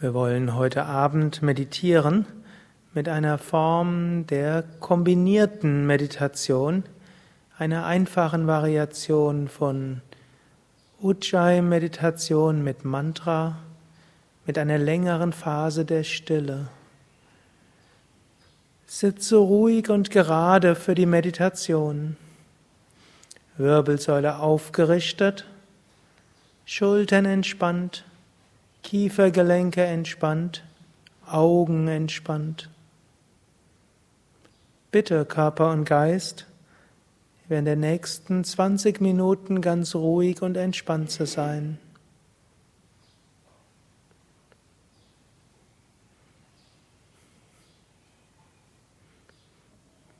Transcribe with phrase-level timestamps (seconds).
[0.00, 2.24] Wir wollen heute Abend meditieren
[2.94, 6.84] mit einer Form der kombinierten Meditation,
[7.58, 10.00] einer einfachen Variation von
[11.02, 13.58] Ujjayi-Meditation mit Mantra,
[14.46, 16.68] mit einer längeren Phase der Stille.
[18.86, 22.16] Sitze ruhig und gerade für die Meditation.
[23.58, 25.44] Wirbelsäule aufgerichtet,
[26.64, 28.06] Schultern entspannt,
[28.82, 30.64] Kiefergelenke entspannt,
[31.26, 32.70] Augen entspannt.
[34.90, 36.46] Bitte Körper und Geist,
[37.48, 41.78] während der nächsten 20 Minuten ganz ruhig und entspannt zu sein.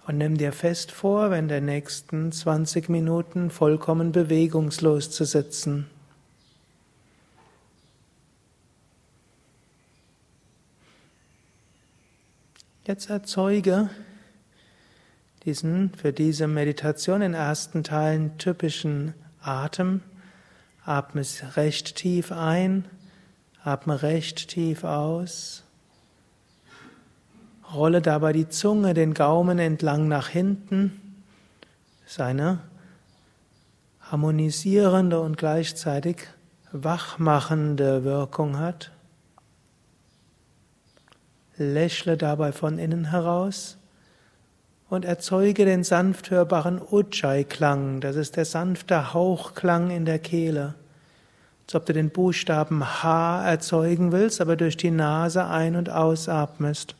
[0.07, 5.89] Und nimm dir fest vor, während der nächsten 20 Minuten vollkommen bewegungslos zu sitzen.
[12.91, 13.88] Jetzt erzeuge
[15.45, 20.01] diesen für diese Meditation in ersten Teilen typischen Atem.
[20.85, 21.23] Atme
[21.55, 22.85] recht tief ein,
[23.63, 25.63] atme recht tief aus.
[27.73, 31.23] Rolle dabei die Zunge, den Gaumen entlang nach hinten.
[32.07, 32.59] Seine
[34.01, 36.27] harmonisierende und gleichzeitig
[36.73, 38.91] wachmachende Wirkung hat.
[41.65, 43.77] Lächle dabei von innen heraus
[44.89, 48.01] und erzeuge den sanft hörbaren Ujjayi-Klang.
[48.01, 50.75] Das ist der sanfte Hauchklang in der Kehle.
[51.67, 56.97] Als ob du den Buchstaben H erzeugen willst, aber durch die Nase ein- und ausatmest.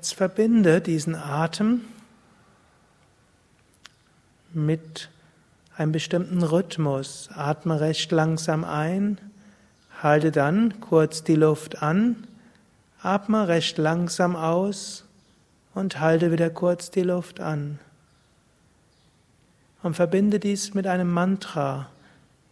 [0.00, 1.82] Jetzt verbinde diesen Atem
[4.54, 5.10] mit
[5.76, 7.28] einem bestimmten Rhythmus.
[7.34, 9.18] Atme recht langsam ein,
[10.02, 12.26] halte dann kurz die Luft an,
[13.02, 15.04] atme recht langsam aus
[15.74, 17.78] und halte wieder kurz die Luft an.
[19.82, 21.90] Und verbinde dies mit einem Mantra.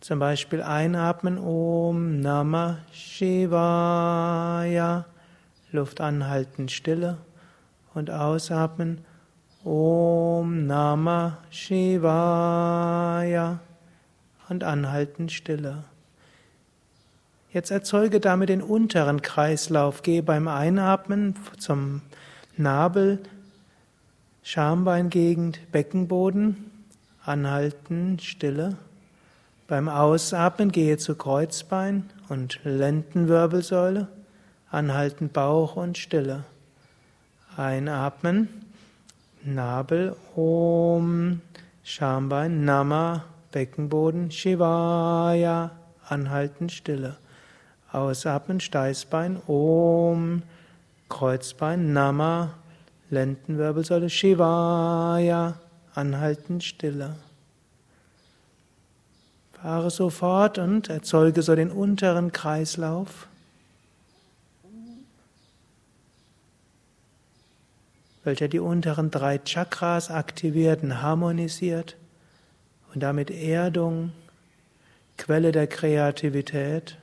[0.01, 3.77] Zum Beispiel einatmen Om Namah Shivaya.
[5.73, 7.17] Luft anhalten, Stille
[7.95, 9.05] und ausatmen.
[9.65, 11.99] Om Namah Shivaya
[14.49, 15.85] und anhalten Stille.
[17.53, 20.03] Jetzt erzeuge damit den unteren Kreislauf.
[20.03, 22.03] Gehe beim Einatmen zum
[22.57, 23.21] Nabel,
[24.43, 26.71] Schambeingegend, Beckenboden,
[27.25, 28.77] anhalten, Stille.
[29.67, 34.09] Beim Ausatmen gehe zu Kreuzbein und Lendenwirbelsäule,
[34.71, 36.45] anhalten Bauch und Stille.
[37.59, 38.49] Einatmen,
[39.43, 41.41] Nabel, Om,
[41.83, 45.73] Schambein, Nama, Beckenboden, Shivaya,
[46.09, 47.17] anhalten, Stille.
[47.91, 50.43] Ausatmen, Steißbein, Om,
[51.09, 52.55] Kreuzbein, Nama,
[53.11, 55.55] Lendenwirbelsäule, Shivaya,
[55.97, 57.17] anhalten, Stille.
[59.61, 63.27] Fahre sofort und erzeuge so den unteren Kreislauf.
[68.29, 71.97] Welcher die unteren drei Chakras aktiviert und harmonisiert
[72.93, 74.13] und damit Erdung,
[75.17, 76.99] Quelle der Kreativität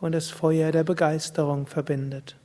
[0.00, 2.36] und das Feuer der Begeisterung verbindet.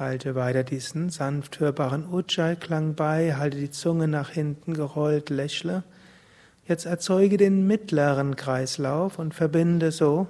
[0.00, 5.82] Halte weiter diesen sanft hörbaren Ujjayi-Klang bei, halte die Zunge nach hinten gerollt, lächle.
[6.66, 10.26] Jetzt erzeuge den mittleren Kreislauf und verbinde so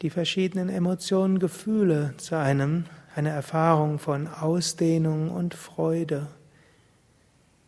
[0.00, 6.28] die verschiedenen Emotionen, Gefühle zu einem, einer Erfahrung von Ausdehnung und Freude.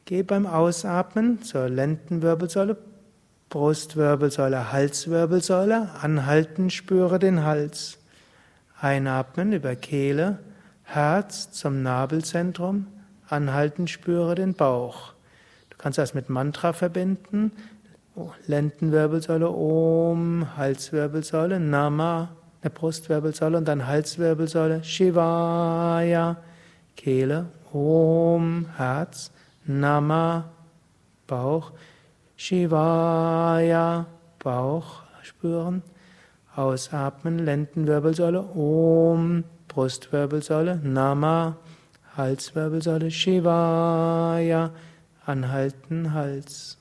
[0.07, 2.79] Geh beim Ausatmen zur Lendenwirbelsäule,
[3.51, 7.99] Brustwirbelsäule, Halswirbelsäule, anhalten, spüre den Hals.
[8.81, 10.39] Einatmen über Kehle,
[10.85, 12.87] Herz zum Nabelzentrum,
[13.29, 15.13] anhalten, spüre den Bauch.
[15.69, 17.51] Du kannst das mit Mantra verbinden.
[18.47, 22.31] Lendenwirbelsäule Om, Halswirbelsäule Nama,
[22.63, 26.37] der Brustwirbelsäule und dann Halswirbelsäule Shivaya,
[26.97, 29.33] Kehle Om, Herz,
[29.65, 30.51] Nama,
[31.27, 31.73] Bauch,
[32.41, 34.07] Shivaya,
[34.39, 35.83] Bauch spüren.
[36.57, 41.59] Ausatmen, Lendenwirbelsäule, Om, Brustwirbelsäule, Nama,
[42.17, 44.71] Halswirbelsäule, Shivaya,
[45.27, 46.79] anhalten, Hals.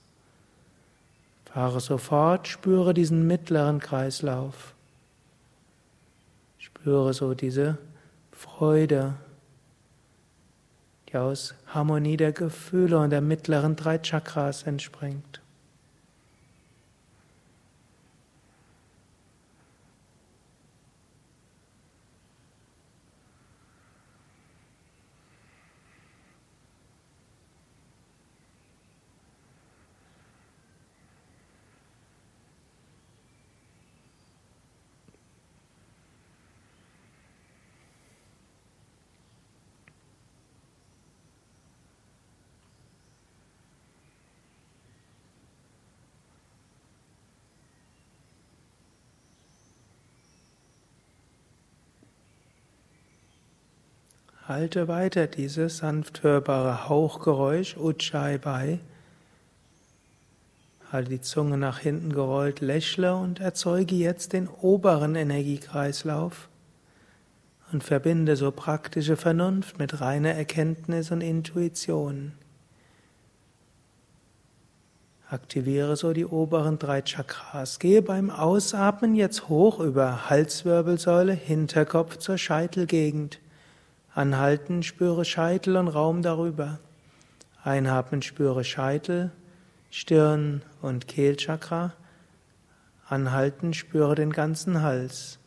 [1.44, 4.74] Fahre sofort, spüre diesen mittleren Kreislauf.
[6.58, 7.78] Spüre so diese
[8.32, 9.16] Freude,
[11.10, 15.39] die aus Harmonie der Gefühle und der mittleren drei Chakras entspringt.
[54.50, 58.80] Halte weiter dieses sanft hörbare Hauchgeräusch Ujjayi bei.
[60.92, 66.50] Halte die Zunge nach hinten gerollt, lächle und erzeuge jetzt den oberen Energiekreislauf
[67.72, 72.32] und verbinde so praktische Vernunft mit reiner Erkenntnis und Intuition.
[75.30, 77.78] Aktiviere so die oberen drei Chakras.
[77.78, 83.40] Gehe beim Ausatmen jetzt hoch über Halswirbelsäule, Hinterkopf zur Scheitelgegend.
[84.16, 86.80] Anhalten, spüre Scheitel und Raum darüber.
[87.64, 89.32] Einatmen, spüre Scheitel,
[89.92, 91.94] Stirn und Kehlchakra.
[93.08, 95.38] Anhalten, spüre den ganzen Hals.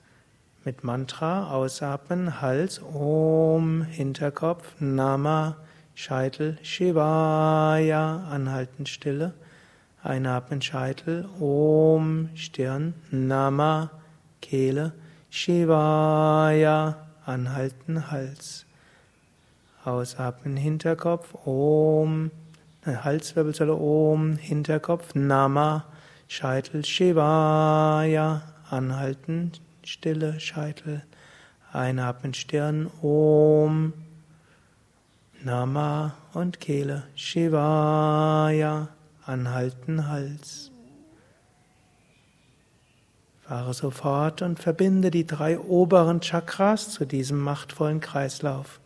[0.64, 5.56] Mit Mantra ausatmen, Hals, Om, Hinterkopf, Nama,
[5.94, 9.35] Scheitel, Shivaya, anhalten, Stille.
[10.05, 13.91] Einatmen, Scheitel, Om, Stirn, Nama,
[14.41, 14.93] Kehle,
[15.31, 18.66] Shivaya, anhalten, Hals.
[19.84, 22.30] Ausatmen, Hinterkopf, Om,
[22.86, 25.84] Halswirbelsäule, Om, Hinterkopf, Nama,
[26.28, 29.52] Scheitel, Shivaya, anhalten,
[29.84, 31.02] Stille, Scheitel,
[31.72, 33.92] einatmen, Stirn, Om,
[35.44, 38.88] Nama und Kehle, Shivaya,
[39.26, 40.71] anhalten, Hals.
[43.52, 48.81] Fahre sofort und verbinde die drei oberen Chakras zu diesem machtvollen Kreislauf.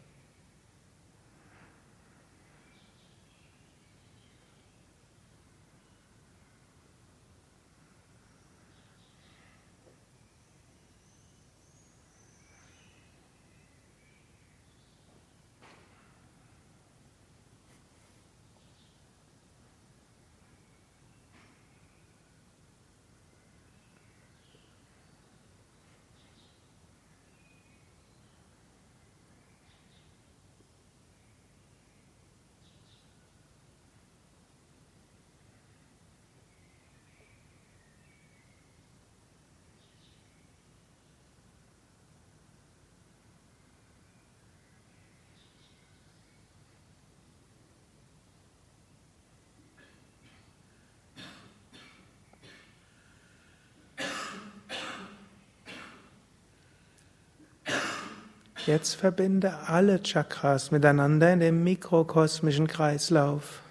[58.67, 63.63] Jetzt verbinde alle Chakras miteinander in dem mikrokosmischen Kreislauf.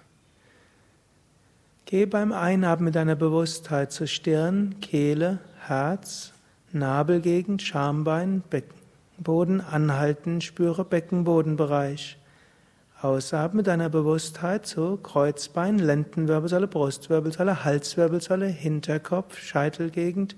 [1.86, 6.32] Geh beim Einatmen mit deiner Bewusstheit zur Stirn, Kehle, Herz,
[6.72, 12.18] Nabelgegend, Schambein, Beckenboden anhalten, spüre Beckenbodenbereich.
[13.02, 20.38] Ausatmen mit deiner Bewusstheit zu Kreuzbein, Lendenwirbelsäule, Brustwirbelsäule, Halswirbelsäule, Hinterkopf, Scheitelgegend.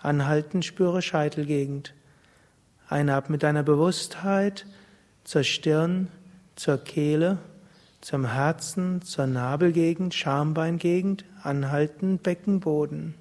[0.00, 1.94] Anhalten, spüre Scheitelgegend.
[2.88, 4.66] Einatmen mit deiner Bewusstheit
[5.24, 6.08] zur Stirn,
[6.56, 7.36] zur Kehle,
[8.00, 13.14] zum Herzen, zur Nabelgegend, Schambeingegend, anhalten, Beckenboden.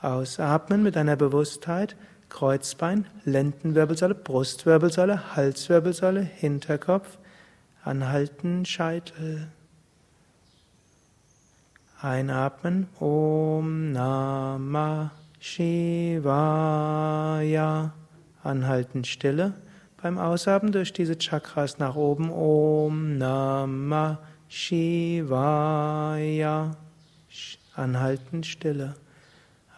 [0.00, 1.94] Ausatmen mit deiner Bewusstheit,
[2.28, 7.18] Kreuzbein, Lendenwirbelsäule, Brustwirbelsäule, Halswirbelsäule, Hinterkopf,
[7.84, 9.46] anhalten, Scheitel.
[12.00, 16.32] Einatmen, Om Namah Shivaya.
[18.42, 19.54] Anhalten Stille.
[20.02, 22.30] Beim Ausatmen durch diese Chakras nach oben.
[22.30, 24.18] Om Namah
[24.48, 25.92] Shivaya.
[27.76, 28.94] Anhalten Stille.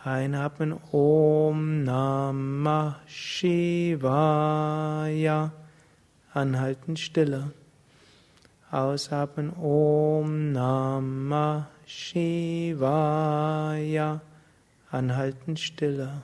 [0.03, 4.33] Einatmen Om Namah Shivaya.
[6.33, 7.51] Anhalten Stille.
[8.71, 13.21] Ausatmen Om Namah Shivaya.
[14.91, 16.23] Anhalten Stille.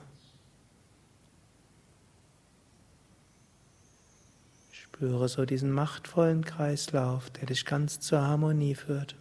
[5.01, 9.15] Spüre so diesen machtvollen Kreislauf, der dich ganz zur Harmonie führt.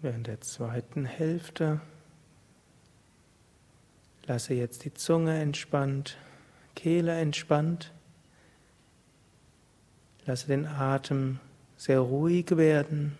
[0.00, 1.80] Während der zweiten Hälfte
[4.26, 6.16] lasse jetzt die Zunge entspannt,
[6.76, 7.92] Kehle entspannt.
[10.24, 11.40] Lasse den Atem
[11.76, 13.18] sehr ruhig werden.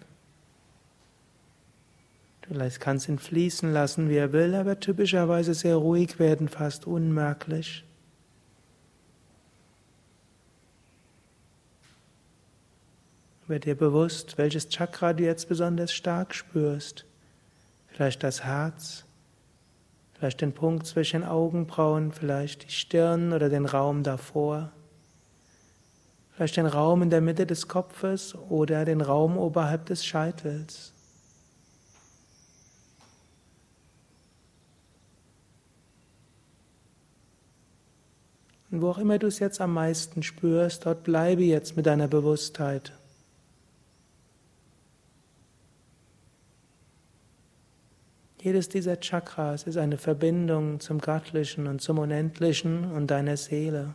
[2.43, 7.85] Du kannst ihn fließen lassen, wie er will, aber typischerweise sehr ruhig werden, fast unmerklich.
[13.49, 17.07] Wird dir bewusst, welches Chakra du jetzt besonders stark spürst.
[17.87, 19.07] Vielleicht das Herz,
[20.13, 24.71] vielleicht den Punkt zwischen den Augenbrauen, vielleicht die Stirn oder den Raum davor.
[26.35, 30.93] Vielleicht den Raum in der Mitte des Kopfes oder den Raum oberhalb des Scheitels.
[38.71, 42.09] Und wo auch immer du es jetzt am meisten spürst, dort bleibe jetzt mit deiner
[42.09, 42.93] Bewusstheit.
[48.41, 53.95] Jedes dieser Chakras ist eine Verbindung zum Göttlichen und zum Unendlichen und deiner Seele.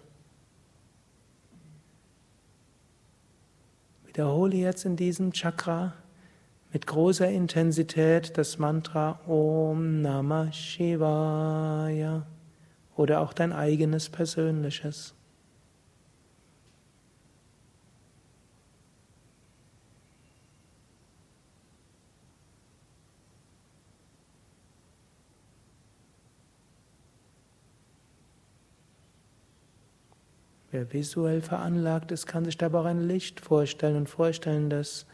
[4.06, 5.94] Wiederhole jetzt in diesem Chakra
[6.74, 12.26] mit großer Intensität das Mantra Om Namah Shivaya
[12.96, 15.16] oder auch dein eigenes persönliches.
[30.74, 35.06] Wer visuell veranlagt ist, kann sich dabei auch ein Licht vorstellen und vorstellen, dass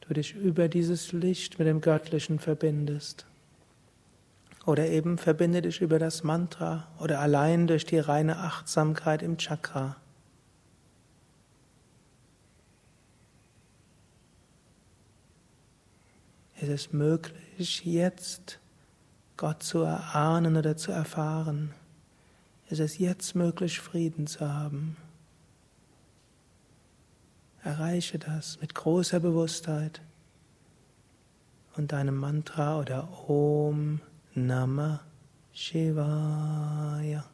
[0.00, 3.24] du dich über dieses Licht mit dem Göttlichen verbindest.
[4.66, 9.94] Oder eben verbinde dich über das Mantra oder allein durch die reine Achtsamkeit im Chakra.
[16.60, 18.58] Es ist möglich, jetzt
[19.36, 21.74] Gott zu erahnen oder zu erfahren.
[22.72, 24.96] Es ist jetzt möglich, Frieden zu haben.
[27.64, 30.00] Erreiche das mit großer Bewusstheit
[31.76, 34.00] und deinem Mantra oder Om
[34.34, 35.00] Namah
[35.52, 37.24] Shivaya.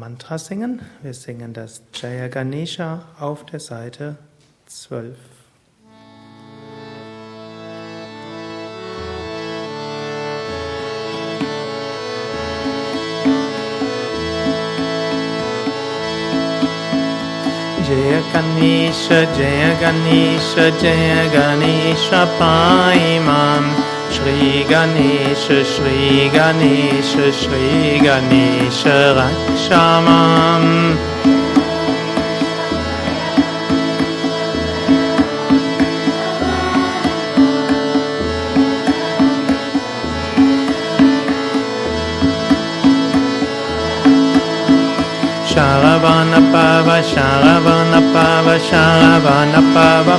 [0.00, 0.80] Mantra singen.
[1.02, 4.16] Wir singen das Jaya Ganesha auf der Seite
[4.64, 5.14] 12.
[17.86, 23.89] Jaya Ganesha, Jaya Ganesha, Jaya Ganesha, Paimam.
[24.20, 30.64] Shri Ganesha, Shri Ganesha, Shri Ganesha Rakshamam.
[45.48, 48.00] Sharavana Pava, Sharavana
[49.72, 50.16] Pava,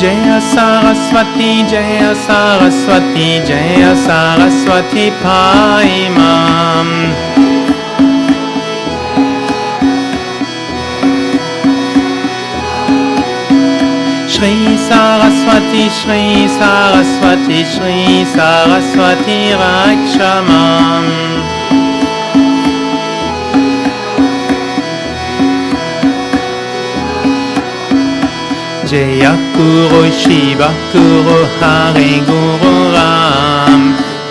[0.00, 6.92] जय असारस्वती जय सारस्वती जय सारस्वती फाइ माम्।
[14.36, 21.08] श्री सारस्वती श्री सारस्वती श्री सारस्वती रक्ष माम्
[28.86, 29.24] जय
[29.56, 31.20] कुरु शिव वा क्षमाम् जयतु
[31.70, 33.80] शिवै गुरुवां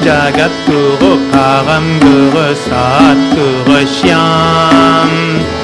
[0.06, 5.55] जगतु भावं गुवसातु श्याम्।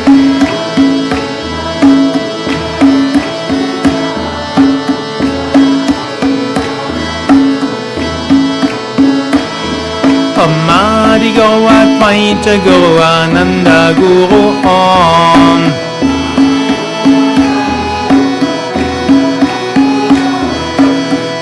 [10.42, 15.62] Guru Shyam Adi Go Advaita Guru Ananda Guru Om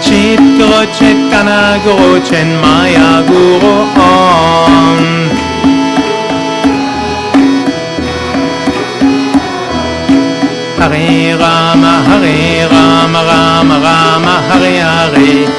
[0.01, 5.29] Chit Guru Chaitana Guru Chenmaya Guru Om
[10.79, 15.58] Hare Rama Hare Rama Rama Rama Hare Hare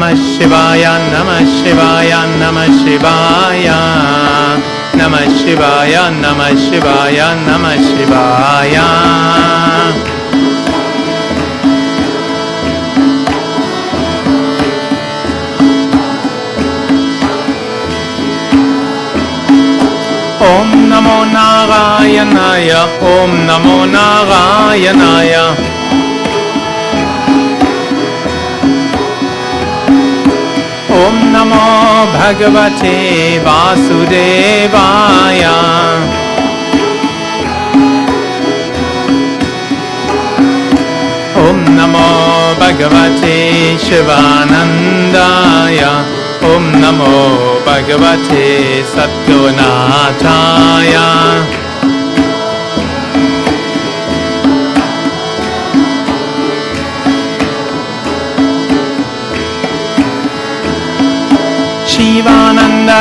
[0.00, 3.66] नमः शिवाय नमः शिवाय नमः शिवाय
[4.96, 8.76] नमः शिवाय नमः शिवाय नमः शिवाय।
[20.50, 22.72] ॐ नमो नारायणाय
[23.12, 25.36] ॐ नमो नारायणाय।
[31.32, 31.66] नमो
[32.14, 32.96] भगवते
[33.46, 35.42] वासुदेवाय।
[41.46, 42.10] ॐ नमो
[42.60, 43.36] भगवते
[43.84, 45.80] शिवानन्दाय।
[46.50, 47.14] ॐ नमो
[47.66, 48.44] भगवते
[48.92, 50.94] सद्गुनाथाय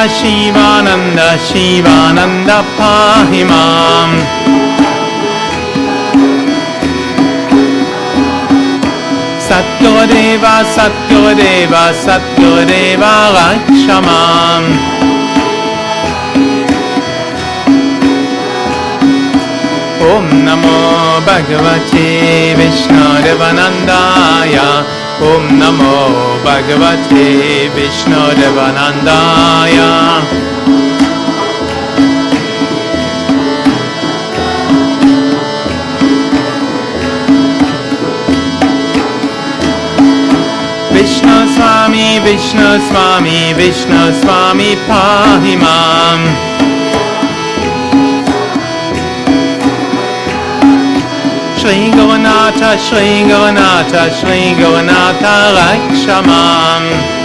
[0.07, 4.13] शिवानन्द शिवानन्द पाहि माम्।
[9.49, 10.43] सत्यो देव
[10.75, 11.73] सत्यो देव
[12.05, 13.03] सत्यो देव
[20.09, 20.77] ॐ नमो
[21.27, 22.07] भगवते
[22.55, 24.55] विष्णुरवनन्दाय।
[25.29, 25.97] ॐ नमो
[26.45, 27.25] भगवते
[27.75, 29.38] विष्णुरवनन्दाय।
[40.91, 46.19] Vishnu Swami, Vishnu Swami, Vishnu Swami, Pahimam.
[51.57, 57.18] Shri Govanata, Shri Govanata, Shri Govanata, Lakshamam.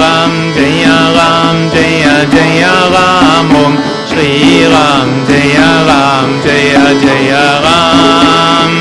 [0.00, 0.84] Ram जय
[1.16, 3.50] राम जय अ जय राम
[4.10, 5.54] श्रीराम जय
[5.88, 7.30] राम जय अजय
[7.66, 8.74] राम